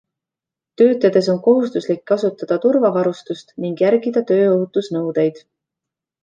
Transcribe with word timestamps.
Töötades 0.81 1.27
on 1.33 1.41
kohustuslik 1.47 2.01
kasutada 2.11 2.57
turvavarustust 2.63 3.53
ning 3.67 3.77
järgida 3.85 4.25
tööohutusnõudeid. 4.33 5.45